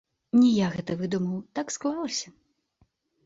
[0.37, 2.33] Не я гэта выдумаў, так склалася.